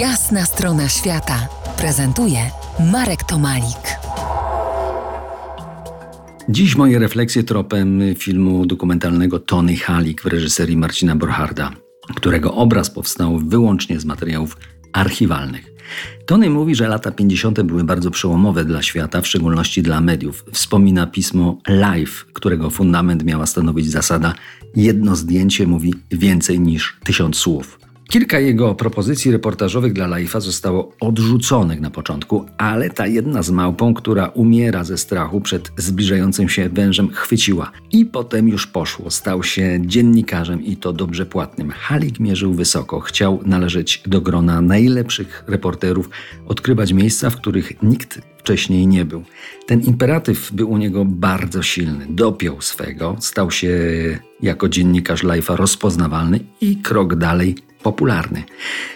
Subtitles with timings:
[0.00, 1.48] Jasna strona świata
[1.78, 2.38] prezentuje
[2.92, 3.98] Marek Tomalik.
[6.48, 11.70] Dziś moje refleksje tropem filmu dokumentalnego Tony Halik w reżyserii Marcina Borcharda,
[12.14, 14.56] którego obraz powstał wyłącznie z materiałów
[14.92, 15.72] archiwalnych.
[16.26, 17.62] Tony mówi, że lata 50.
[17.62, 20.44] były bardzo przełomowe dla świata, w szczególności dla mediów.
[20.52, 24.34] Wspomina pismo Life, którego fundament miała stanowić zasada
[24.74, 27.85] jedno zdjęcie mówi więcej niż tysiąc słów.
[28.08, 33.94] Kilka jego propozycji reportażowych dla Life'a zostało odrzuconych na początku, ale ta jedna z małpą,
[33.94, 37.72] która umiera ze strachu przed zbliżającym się wężem, chwyciła.
[37.92, 39.10] I potem już poszło.
[39.10, 41.70] Stał się dziennikarzem i to dobrze płatnym.
[41.70, 43.00] Halik mierzył wysoko.
[43.00, 46.10] Chciał należeć do grona najlepszych reporterów,
[46.46, 49.22] odkrywać miejsca, w których nikt wcześniej nie był.
[49.66, 52.06] Ten imperatyw był u niego bardzo silny.
[52.10, 53.78] Dopiął swego, stał się
[54.42, 58.44] jako dziennikarz Life'a rozpoznawalny i krok dalej popularny.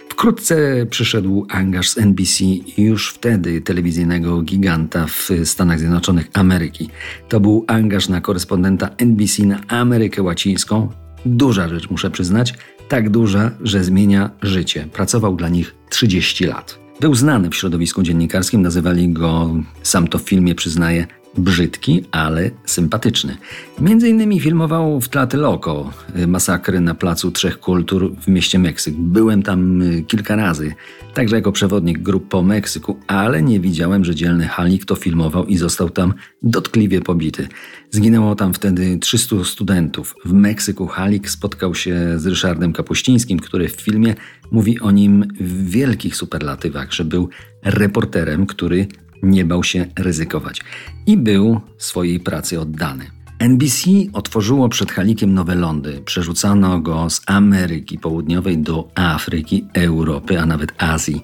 [0.09, 2.45] Wkrótce przyszedł angaż z NBC,
[2.79, 6.88] już wtedy telewizyjnego giganta w Stanach Zjednoczonych Ameryki.
[7.29, 10.88] To był angaż na korespondenta NBC na Amerykę Łacińską.
[11.27, 12.55] Duża rzecz, muszę przyznać,
[12.88, 14.88] tak duża, że zmienia życie.
[14.93, 16.79] Pracował dla nich 30 lat.
[17.01, 21.07] Był znany w środowisku dziennikarskim, nazywali go, sam to w filmie przyznaje,
[21.39, 23.37] brzydki, ale sympatyczny.
[23.81, 28.95] Między innymi filmował w Tlatelolco y, masakry na Placu Trzech Kultur w mieście Meksyk.
[28.95, 30.75] Byłem tam y, kilka razy,
[31.15, 35.57] także jako przewodnik grup po Meksyku, ale nie widziałem, że dzielny Halik to filmował i
[35.57, 37.49] został tam dotkliwie pobity.
[37.91, 40.15] Zginęło tam wtedy 300 studentów.
[40.25, 44.15] W Meksyku Halik spotkał się z Ryszardem Kapuścińskim, który w filmie
[44.51, 47.29] mówi o nim w wielkich superlatywach, że był
[47.65, 48.87] reporterem, który
[49.23, 50.60] nie bał się ryzykować
[51.07, 53.21] i był swojej pracy oddany.
[53.40, 56.02] NBC otworzyło przed Halikiem nowe lądy.
[56.04, 61.23] Przerzucano go z Ameryki Południowej do Afryki, Europy, a nawet Azji.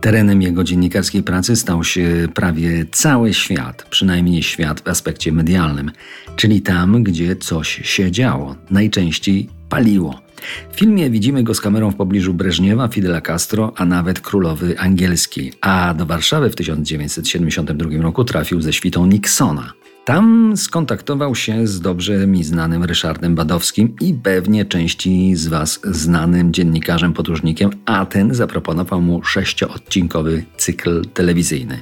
[0.00, 5.90] Terenem jego dziennikarskiej pracy stał się prawie cały świat, przynajmniej świat w aspekcie medialnym,
[6.36, 10.25] czyli tam, gdzie coś się działo, najczęściej paliło.
[10.72, 15.52] W filmie widzimy go z kamerą w pobliżu Breżniewa, Fidela Castro, a nawet królowy angielskiej,
[15.60, 19.72] a do Warszawy w 1972 roku trafił ze świtą Nixona.
[20.06, 26.52] Tam skontaktował się z dobrze mi znanym Ryszardem Badowskim i pewnie części z Was znanym
[26.52, 31.80] dziennikarzem podróżnikiem, a ten zaproponował mu sześcioodcinkowy cykl telewizyjny.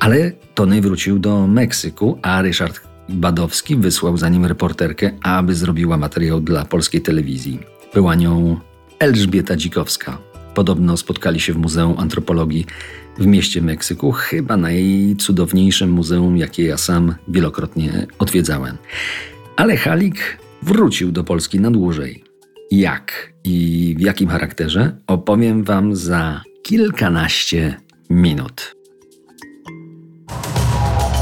[0.00, 6.40] Ale Tony wrócił do Meksyku, a Ryszard Badowski wysłał za nim reporterkę, aby zrobiła materiał
[6.40, 7.60] dla polskiej telewizji.
[7.94, 8.60] Była nią
[8.98, 10.18] Elżbieta Dzikowska.
[10.54, 12.66] Podobno spotkali się w Muzeum Antropologii
[13.18, 18.76] w mieście Meksyku, chyba najcudowniejszym muzeum, jakie ja sam wielokrotnie odwiedzałem.
[19.56, 22.24] Ale Halik wrócił do Polski na dłużej.
[22.70, 27.76] Jak i w jakim charakterze opowiem Wam za kilkanaście
[28.10, 28.79] minut.